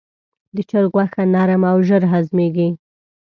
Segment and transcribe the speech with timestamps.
[0.55, 2.69] د چرګ غوښه نرم او ژر هضمېږي.